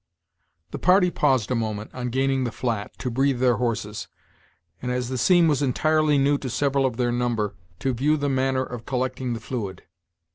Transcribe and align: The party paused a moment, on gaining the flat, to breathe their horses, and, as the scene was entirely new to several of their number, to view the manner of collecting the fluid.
The 0.71 0.79
party 0.79 1.11
paused 1.11 1.51
a 1.51 1.55
moment, 1.55 1.91
on 1.93 2.09
gaining 2.09 2.43
the 2.43 2.51
flat, 2.51 2.97
to 2.97 3.11
breathe 3.11 3.39
their 3.39 3.57
horses, 3.57 4.07
and, 4.81 4.91
as 4.91 5.09
the 5.09 5.17
scene 5.19 5.47
was 5.47 5.61
entirely 5.61 6.17
new 6.17 6.39
to 6.39 6.49
several 6.49 6.87
of 6.87 6.97
their 6.97 7.11
number, 7.11 7.53
to 7.81 7.93
view 7.93 8.17
the 8.17 8.27
manner 8.27 8.63
of 8.63 8.87
collecting 8.87 9.33
the 9.33 9.39
fluid. 9.39 9.83